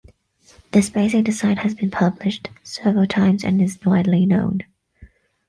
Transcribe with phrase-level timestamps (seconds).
[0.71, 4.61] This basic design has been published several times and is widely known.